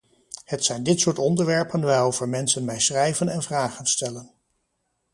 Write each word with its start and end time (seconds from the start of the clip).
Het 0.45 0.63
zijn 0.65 0.83
dit 0.83 0.99
soort 0.99 1.19
onderwerpen 1.19 1.81
waarover 1.81 2.29
mensen 2.29 2.65
mij 2.65 2.79
schrijven 2.79 3.29
en 3.29 3.41
vragen 3.43 3.85
stellen. 3.85 4.33